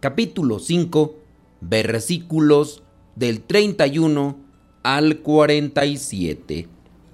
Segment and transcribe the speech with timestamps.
[0.00, 1.16] capítulo 5,
[1.60, 2.82] versículos
[3.16, 4.36] del 31
[4.82, 6.68] al 47.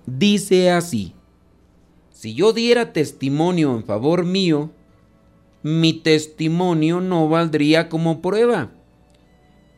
[0.06, 1.14] Dice así,
[2.10, 4.70] si yo diera testimonio en favor mío,
[5.62, 8.70] mi testimonio no valdría como prueba.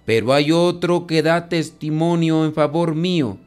[0.05, 3.38] Pero hay otro que da testimonio en favor mío,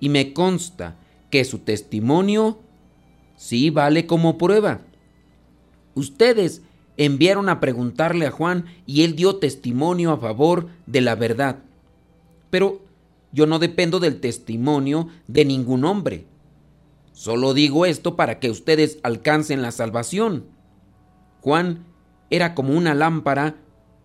[0.00, 0.96] y me consta
[1.30, 2.58] que su testimonio
[3.36, 4.80] sí vale como prueba.
[5.94, 6.62] Ustedes
[7.00, 11.60] enviaron a preguntarle a Juan y él dio testimonio a favor de la verdad.
[12.50, 12.82] Pero
[13.32, 16.26] yo no dependo del testimonio de ningún hombre.
[17.12, 20.44] Solo digo esto para que ustedes alcancen la salvación.
[21.40, 21.86] Juan
[22.28, 23.56] era como una lámpara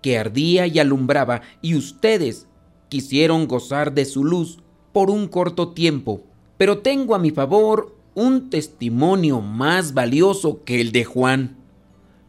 [0.02, 2.48] que ardía y alumbraba y ustedes
[2.88, 4.60] quisieron gozar de su luz
[4.94, 6.24] por un corto tiempo.
[6.58, 11.65] Pero tengo a mi favor un testimonio más valioso que el de Juan.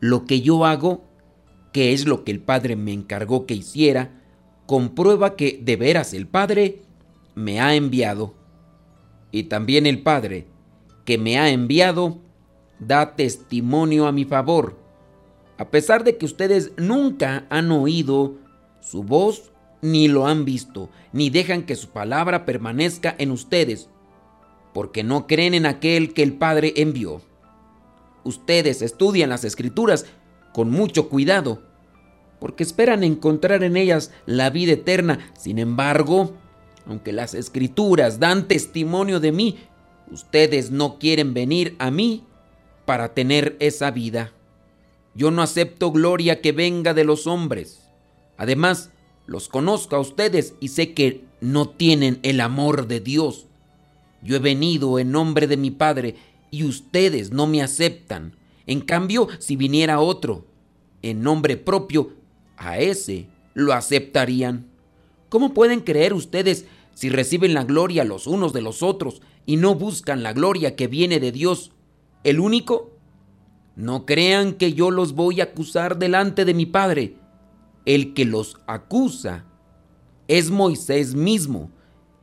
[0.07, 1.03] Lo que yo hago,
[1.73, 4.23] que es lo que el Padre me encargó que hiciera,
[4.65, 6.83] comprueba que de veras el Padre
[7.35, 8.34] me ha enviado.
[9.33, 10.47] Y también el Padre,
[11.05, 12.19] que me ha enviado,
[12.79, 14.79] da testimonio a mi favor,
[15.59, 18.37] a pesar de que ustedes nunca han oído
[18.81, 19.51] su voz,
[19.83, 23.89] ni lo han visto, ni dejan que su palabra permanezca en ustedes
[24.73, 27.23] porque no creen en aquel que el Padre envió.
[28.27, 30.05] Ustedes estudian las escrituras
[30.52, 31.62] con mucho cuidado,
[32.41, 35.30] porque esperan encontrar en ellas la vida eterna.
[35.38, 36.34] Sin embargo,
[36.88, 39.59] aunque las escrituras dan testimonio de mí,
[40.10, 42.25] ustedes no quieren venir a mí
[42.84, 44.32] para tener esa vida.
[45.15, 47.88] Yo no acepto gloria que venga de los hombres.
[48.36, 48.91] Además,
[49.26, 53.47] los conozco a ustedes y sé que no tienen el amor de Dios.
[54.20, 56.16] Yo he venido en nombre de mi Padre
[56.51, 58.37] y ustedes no me aceptan.
[58.67, 60.45] En cambio, si viniera otro
[61.03, 62.12] en nombre propio,
[62.57, 64.67] a ese lo aceptarían.
[65.29, 69.75] ¿Cómo pueden creer ustedes si reciben la gloria los unos de los otros y no
[69.75, 71.73] buscan la gloria que viene de Dios,
[72.25, 72.93] el único?
[73.77, 77.17] No crean que yo los voy a acusar delante de mi Padre.
[77.84, 79.45] El que los acusa
[80.28, 81.71] es Moisés mismo,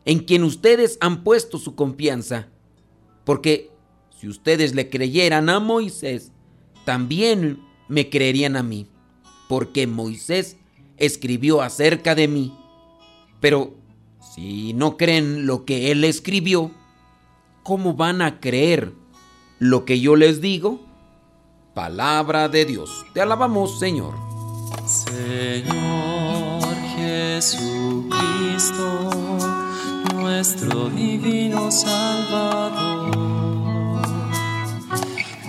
[0.05, 2.47] en quien ustedes han puesto su confianza.
[3.23, 3.72] Porque
[4.23, 6.31] si ustedes le creyeran a Moisés,
[6.85, 8.87] también me creerían a mí,
[9.49, 10.55] porque Moisés
[10.95, 12.57] escribió acerca de mí.
[13.41, 13.73] Pero
[14.33, 16.71] si no creen lo que él escribió,
[17.63, 18.93] ¿cómo van a creer
[19.59, 20.79] lo que yo les digo?
[21.73, 23.05] Palabra de Dios.
[23.13, 24.13] Te alabamos, Señor.
[24.87, 26.63] Señor
[26.95, 28.13] Jesucristo
[30.15, 33.22] nuestro divino Salvador.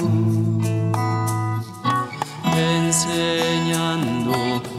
[2.57, 4.33] enseñando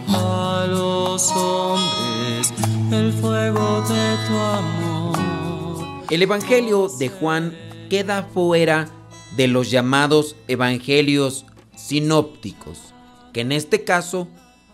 [0.08, 2.54] a los hombres
[2.90, 5.20] el fuego de tu amor.
[6.10, 7.54] El Evangelio de Juan
[7.90, 8.88] queda fuera
[9.36, 12.94] de los llamados evangelios sinópticos,
[13.34, 14.30] que en este caso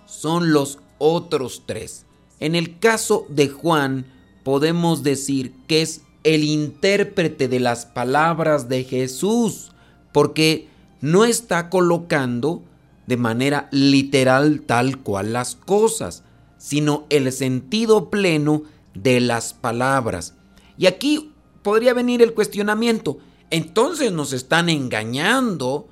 [0.05, 2.05] son los otros tres.
[2.39, 4.05] En el caso de Juan
[4.43, 9.71] podemos decir que es el intérprete de las palabras de Jesús,
[10.11, 10.67] porque
[11.01, 12.63] no está colocando
[13.07, 16.23] de manera literal tal cual las cosas,
[16.57, 18.63] sino el sentido pleno
[18.93, 20.35] de las palabras.
[20.77, 21.31] Y aquí
[21.63, 23.17] podría venir el cuestionamiento,
[23.49, 25.87] entonces nos están engañando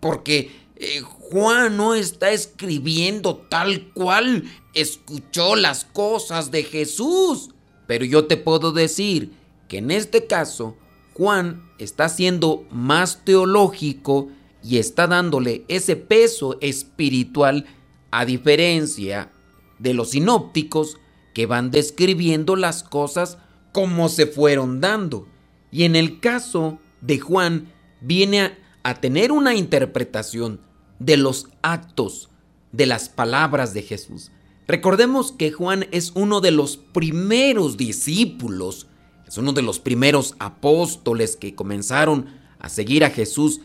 [0.00, 0.50] porque
[0.84, 4.42] eh, Juan no está escribiendo tal cual
[4.74, 7.50] escuchó las cosas de Jesús.
[7.86, 9.30] Pero yo te puedo decir
[9.68, 10.76] que en este caso
[11.14, 14.28] Juan está siendo más teológico
[14.60, 17.66] y está dándole ese peso espiritual
[18.10, 19.30] a diferencia
[19.78, 20.98] de los sinópticos
[21.32, 23.38] que van describiendo las cosas
[23.70, 25.28] como se fueron dando.
[25.70, 30.71] Y en el caso de Juan viene a, a tener una interpretación
[31.04, 32.28] de los actos,
[32.72, 34.30] de las palabras de Jesús.
[34.66, 38.86] Recordemos que Juan es uno de los primeros discípulos,
[39.26, 42.26] es uno de los primeros apóstoles que comenzaron
[42.58, 43.60] a seguir a Jesús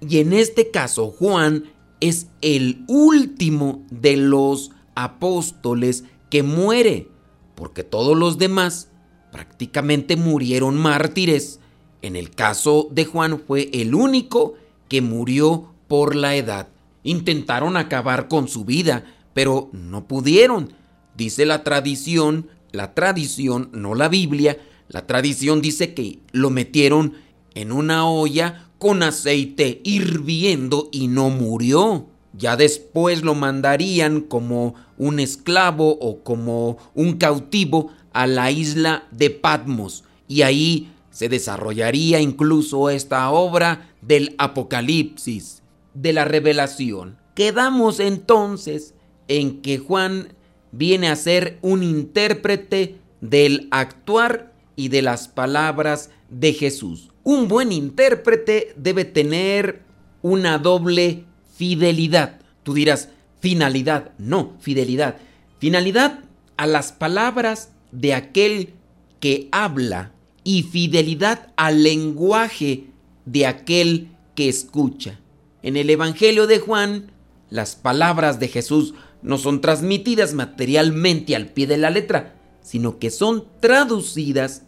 [0.00, 1.64] y en este caso Juan
[2.00, 7.08] es el último de los apóstoles que muere,
[7.54, 8.90] porque todos los demás
[9.32, 11.60] prácticamente murieron mártires.
[12.00, 14.54] En el caso de Juan fue el único
[14.88, 16.68] que murió por la edad.
[17.08, 19.02] Intentaron acabar con su vida,
[19.32, 20.74] pero no pudieron.
[21.16, 24.58] Dice la tradición, la tradición, no la Biblia,
[24.88, 27.14] la tradición dice que lo metieron
[27.54, 32.08] en una olla con aceite hirviendo y no murió.
[32.34, 39.30] Ya después lo mandarían como un esclavo o como un cautivo a la isla de
[39.30, 45.62] Patmos y ahí se desarrollaría incluso esta obra del Apocalipsis,
[46.00, 47.18] de la revelación.
[47.34, 48.94] Quedamos entonces
[49.26, 50.34] en que Juan
[50.72, 57.10] viene a ser un intérprete del actuar y de las palabras de Jesús.
[57.24, 59.82] Un buen intérprete debe tener
[60.22, 61.24] una doble
[61.56, 62.40] fidelidad.
[62.62, 63.08] Tú dirás,
[63.40, 64.12] finalidad.
[64.18, 65.16] No, fidelidad.
[65.58, 66.20] Finalidad
[66.56, 68.74] a las palabras de aquel
[69.20, 70.12] que habla
[70.44, 72.84] y fidelidad al lenguaje
[73.24, 75.18] de aquel que escucha.
[75.62, 77.10] En el Evangelio de Juan,
[77.50, 83.10] las palabras de Jesús no son transmitidas materialmente al pie de la letra, sino que
[83.10, 84.62] son traducidas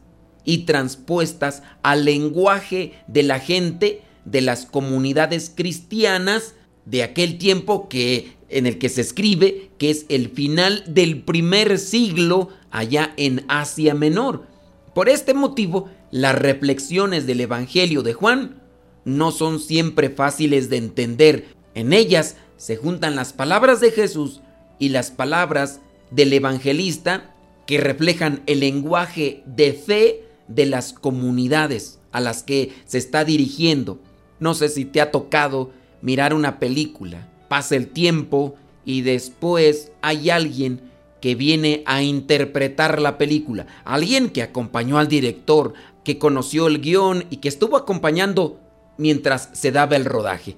[0.45, 6.55] y transpuestas al lenguaje de la gente de las comunidades cristianas
[6.87, 11.79] de aquel tiempo que en el que se escribe que es el final del primer
[11.79, 14.47] siglo allá en Asia Menor.
[14.95, 18.60] Por este motivo, las reflexiones del Evangelio de Juan
[19.05, 21.47] no son siempre fáciles de entender.
[21.75, 24.41] En ellas se juntan las palabras de Jesús
[24.79, 25.81] y las palabras
[26.11, 27.35] del evangelista
[27.67, 34.01] que reflejan el lenguaje de fe de las comunidades a las que se está dirigiendo.
[34.41, 35.71] No sé si te ha tocado
[36.03, 40.81] mirar una película, pasa el tiempo y después hay alguien
[41.21, 47.27] que viene a interpretar la película, alguien que acompañó al director, que conoció el guion
[47.31, 48.59] y que estuvo acompañando
[49.01, 50.57] mientras se daba el rodaje.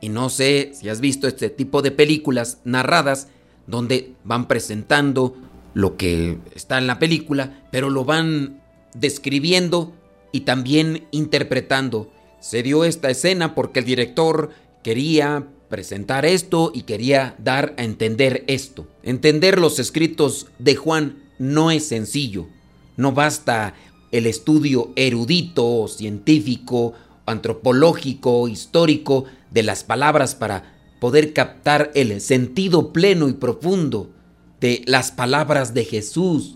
[0.00, 3.28] Y no sé si has visto este tipo de películas narradas
[3.66, 5.34] donde van presentando
[5.72, 8.60] lo que está en la película, pero lo van
[8.94, 9.94] describiendo
[10.32, 12.12] y también interpretando.
[12.40, 14.50] Se dio esta escena porque el director
[14.82, 18.86] quería presentar esto y quería dar a entender esto.
[19.02, 22.46] Entender los escritos de Juan no es sencillo.
[22.96, 23.74] No basta
[24.12, 26.94] el estudio erudito, científico,
[27.26, 34.10] antropológico, histórico de las palabras para poder captar el sentido pleno y profundo
[34.60, 36.54] de las palabras de Jesús.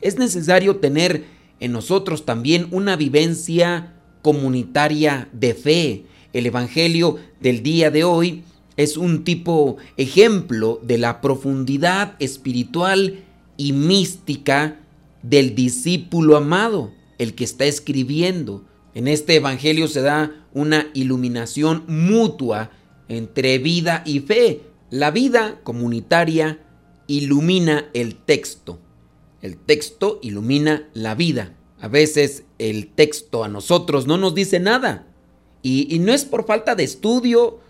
[0.00, 1.24] Es necesario tener
[1.58, 6.04] en nosotros también una vivencia comunitaria de fe.
[6.32, 8.44] El Evangelio del día de hoy
[8.76, 13.24] es un tipo ejemplo de la profundidad espiritual
[13.56, 14.78] y mística
[15.22, 18.64] del discípulo amado, el que está escribiendo.
[18.94, 22.70] En este Evangelio se da una iluminación mutua
[23.08, 24.62] entre vida y fe.
[24.90, 26.60] La vida comunitaria
[27.06, 28.80] ilumina el texto.
[29.42, 31.54] El texto ilumina la vida.
[31.80, 35.06] A veces el texto a nosotros no nos dice nada.
[35.62, 37.60] Y, no es por falta de estudio,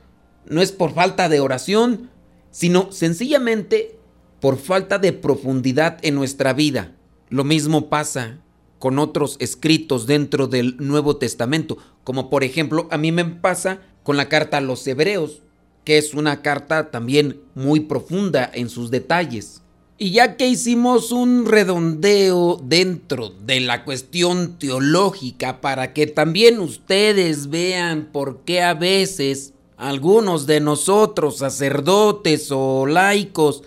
[0.46, 2.10] no es por falta de oración,
[2.50, 3.98] sino sencillamente
[4.40, 6.96] por falta de profundidad en nuestra vida.
[7.28, 8.38] Lo mismo pasa
[8.80, 14.16] con otros escritos dentro del Nuevo Testamento, como por ejemplo a mí me pasa con
[14.16, 15.42] la carta a los Hebreos,
[15.84, 19.62] que es una carta también muy profunda en sus detalles.
[19.98, 27.50] Y ya que hicimos un redondeo dentro de la cuestión teológica para que también ustedes
[27.50, 33.62] vean por qué a veces algunos de nosotros, sacerdotes o laicos,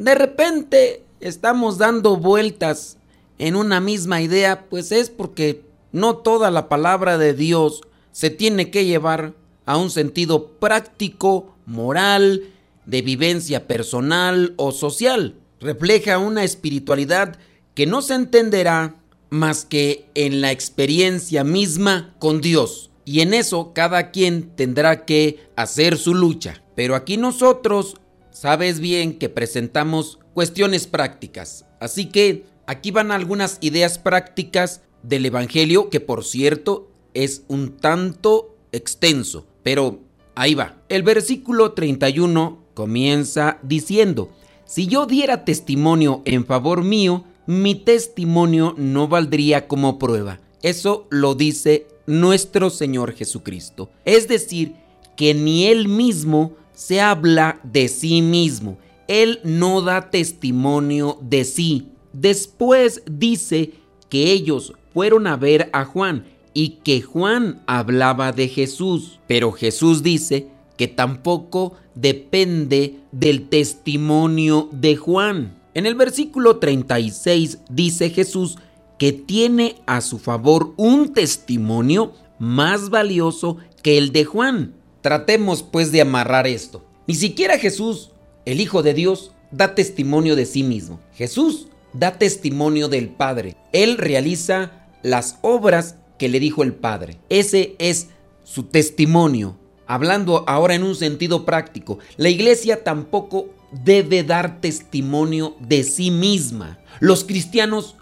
[0.00, 2.97] de repente estamos dando vueltas
[3.38, 8.70] en una misma idea, pues es porque no toda la palabra de Dios se tiene
[8.70, 12.44] que llevar a un sentido práctico, moral,
[12.86, 17.38] de vivencia personal o social refleja una espiritualidad
[17.74, 18.96] que no se entenderá
[19.30, 22.90] más que en la experiencia misma con Dios.
[23.04, 26.62] Y en eso cada quien tendrá que hacer su lucha.
[26.74, 27.96] Pero aquí nosotros,
[28.30, 31.64] sabes bien que presentamos cuestiones prácticas.
[31.80, 38.54] Así que aquí van algunas ideas prácticas del Evangelio que por cierto es un tanto
[38.72, 39.46] extenso.
[39.62, 40.00] Pero
[40.34, 40.76] ahí va.
[40.88, 44.30] El versículo 31 comienza diciendo,
[44.66, 50.38] si yo diera testimonio en favor mío, mi testimonio no valdría como prueba.
[50.62, 53.88] Eso lo dice nuestro Señor Jesucristo.
[54.04, 54.74] Es decir,
[55.16, 58.76] que ni Él mismo se habla de sí mismo.
[59.08, 61.88] Él no da testimonio de sí.
[62.12, 63.72] Después dice
[64.08, 66.24] que ellos fueron a ver a Juan
[66.54, 69.20] y que Juan hablaba de Jesús.
[69.26, 75.58] Pero Jesús dice que tampoco depende del testimonio de Juan.
[75.74, 78.58] En el versículo 36 dice Jesús
[78.98, 84.74] que tiene a su favor un testimonio más valioso que el de Juan.
[85.02, 86.84] Tratemos pues de amarrar esto.
[87.06, 88.10] Ni siquiera Jesús,
[88.44, 91.00] el Hijo de Dios, da testimonio de sí mismo.
[91.14, 93.56] Jesús da testimonio del Padre.
[93.72, 97.18] Él realiza las obras que le dijo el Padre.
[97.28, 98.08] Ese es
[98.44, 99.56] su testimonio.
[99.86, 106.78] Hablando ahora en un sentido práctico, la iglesia tampoco debe dar testimonio de sí misma.
[107.00, 107.96] Los cristianos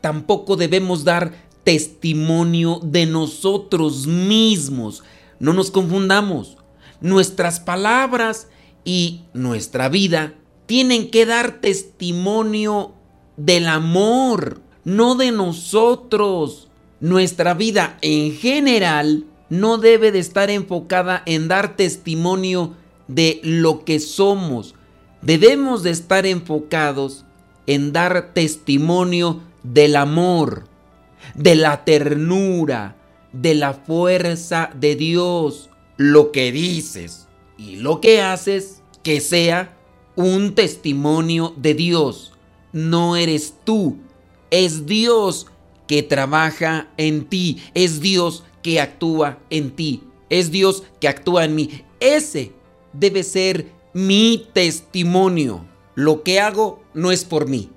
[0.00, 1.32] tampoco debemos dar
[1.64, 5.02] testimonio de nosotros mismos.
[5.38, 6.58] No nos confundamos.
[7.00, 8.48] Nuestras palabras
[8.84, 10.34] y nuestra vida
[10.66, 12.94] tienen que dar testimonio
[13.44, 16.68] del amor, no de nosotros.
[17.00, 22.74] Nuestra vida en general no debe de estar enfocada en dar testimonio
[23.08, 24.74] de lo que somos,
[25.22, 27.24] debemos de estar enfocados
[27.66, 30.64] en dar testimonio del amor,
[31.34, 32.96] de la ternura,
[33.32, 35.70] de la fuerza de Dios.
[35.96, 37.26] Lo que dices
[37.58, 39.76] y lo que haces, que sea
[40.16, 42.29] un testimonio de Dios.
[42.72, 43.96] No eres tú,
[44.50, 45.46] es Dios
[45.86, 51.54] que trabaja en ti, es Dios que actúa en ti, es Dios que actúa en
[51.56, 51.82] mí.
[51.98, 52.52] Ese
[52.92, 55.66] debe ser mi testimonio.
[55.96, 57.70] Lo que hago no es por mí,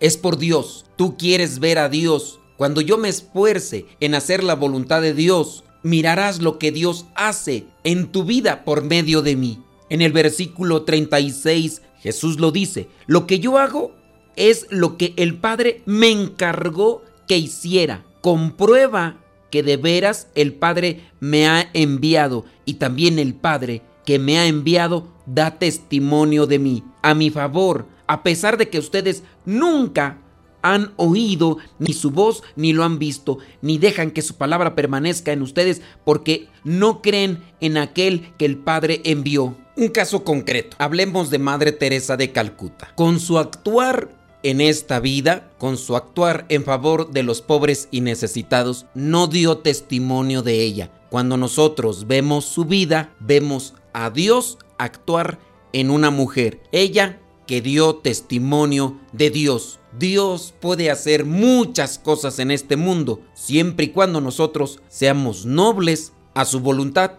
[0.00, 0.86] es por Dios.
[0.96, 2.40] Tú quieres ver a Dios.
[2.56, 7.66] Cuando yo me esfuerce en hacer la voluntad de Dios, mirarás lo que Dios hace
[7.84, 9.62] en tu vida por medio de mí.
[9.90, 13.92] En el versículo 36 Jesús lo dice, lo que yo hago
[14.38, 18.04] es lo que el Padre me encargó que hiciera.
[18.20, 19.18] Comprueba
[19.50, 24.46] que de veras el Padre me ha enviado y también el Padre que me ha
[24.46, 30.18] enviado da testimonio de mí, a mi favor, a pesar de que ustedes nunca
[30.62, 35.32] han oído ni su voz ni lo han visto, ni dejan que su palabra permanezca
[35.32, 39.56] en ustedes porque no creen en aquel que el Padre envió.
[39.76, 42.92] Un caso concreto, hablemos de Madre Teresa de Calcuta.
[42.96, 48.00] Con su actuar en esta vida, con su actuar en favor de los pobres y
[48.00, 50.90] necesitados, no dio testimonio de ella.
[51.10, 55.38] Cuando nosotros vemos su vida, vemos a Dios actuar
[55.72, 56.60] en una mujer.
[56.72, 59.80] Ella que dio testimonio de Dios.
[59.98, 66.44] Dios puede hacer muchas cosas en este mundo, siempre y cuando nosotros seamos nobles a
[66.44, 67.12] su voluntad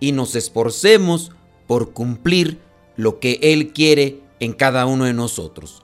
[0.00, 1.32] y nos esforcemos
[1.66, 2.60] por cumplir
[2.96, 5.83] lo que Él quiere en cada uno de nosotros.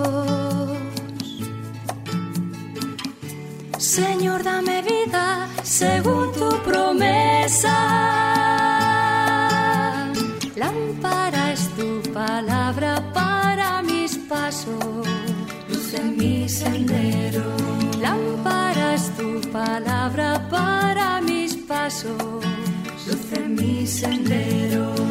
[4.41, 7.77] Señor, dame vida según tu promesa.
[10.55, 15.07] Lámpara es tu palabra para mis pasos,
[15.69, 17.43] luz en mi sendero.
[17.99, 22.43] Lámpara es tu palabra para mis pasos,
[23.07, 25.10] luz en mi sendero.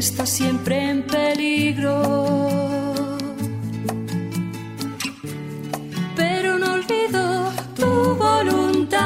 [0.00, 1.94] Está siempre en peligro.
[6.16, 8.98] Pero no olvido tu voluntad.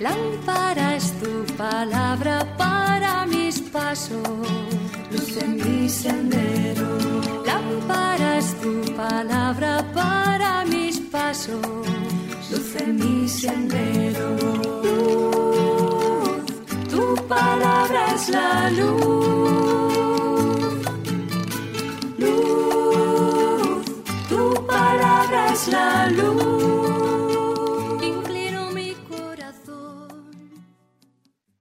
[0.00, 4.26] Lámpara es tu palabra para mis pasos,
[5.12, 6.98] luz en mi sendero.
[7.44, 11.60] Lámpara es tu palabra para mis pasos,
[12.50, 15.53] luz en mi sendero.
[17.28, 19.94] Palabra es la luz.
[22.18, 23.84] Luz,
[24.28, 26.53] tu palabra es la luz.